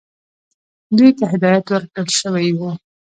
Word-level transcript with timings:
دوی 0.97 1.11
ته 1.17 1.23
هدایت 1.31 1.65
ورکړل 1.69 2.07
شوی 2.19 2.49
وو. 2.53 2.71